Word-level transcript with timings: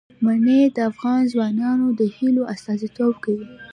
منی 0.23 0.61
د 0.75 0.77
افغان 0.91 1.19
ځوانانو 1.31 1.87
د 1.99 2.01
هیلو 2.15 2.43
استازیتوب 2.53 3.13
کوي. 3.23 3.47